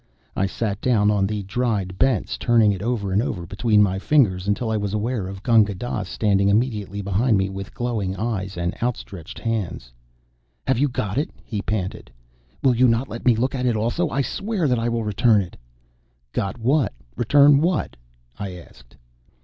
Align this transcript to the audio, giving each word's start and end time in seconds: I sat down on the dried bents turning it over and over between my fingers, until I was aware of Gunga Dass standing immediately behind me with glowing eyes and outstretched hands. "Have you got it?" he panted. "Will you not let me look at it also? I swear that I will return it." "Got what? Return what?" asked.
I 0.35 0.47
sat 0.47 0.81
down 0.81 1.11
on 1.11 1.27
the 1.27 1.43
dried 1.43 1.99
bents 1.99 2.35
turning 2.35 2.71
it 2.71 2.81
over 2.81 3.11
and 3.13 3.21
over 3.21 3.45
between 3.45 3.83
my 3.83 3.99
fingers, 3.99 4.47
until 4.47 4.71
I 4.71 4.75
was 4.75 4.95
aware 4.95 5.27
of 5.27 5.43
Gunga 5.43 5.75
Dass 5.75 6.09
standing 6.09 6.49
immediately 6.49 7.03
behind 7.03 7.37
me 7.37 7.49
with 7.49 7.75
glowing 7.75 8.15
eyes 8.15 8.57
and 8.57 8.75
outstretched 8.81 9.37
hands. 9.37 9.93
"Have 10.65 10.79
you 10.79 10.87
got 10.87 11.19
it?" 11.19 11.29
he 11.43 11.61
panted. 11.61 12.09
"Will 12.63 12.75
you 12.75 12.87
not 12.87 13.09
let 13.09 13.25
me 13.25 13.35
look 13.35 13.53
at 13.53 13.67
it 13.67 13.75
also? 13.75 14.09
I 14.09 14.23
swear 14.23 14.67
that 14.67 14.79
I 14.79 14.89
will 14.89 15.03
return 15.03 15.39
it." 15.39 15.55
"Got 16.31 16.57
what? 16.57 16.93
Return 17.15 17.59
what?" 17.61 17.95
asked. 18.39 18.97